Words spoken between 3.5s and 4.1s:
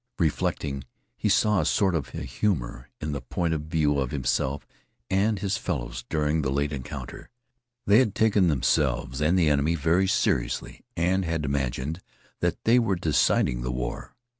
of view of